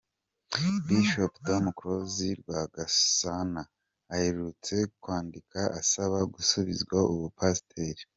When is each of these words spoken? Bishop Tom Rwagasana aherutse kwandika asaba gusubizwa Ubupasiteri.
Bishop 0.85 1.33
Tom 1.45 1.63
Rwagasana 2.45 3.61
aherutse 4.13 4.75
kwandika 5.01 5.59
asaba 5.79 6.17
gusubizwa 6.33 6.97
Ubupasiteri. 7.13 8.01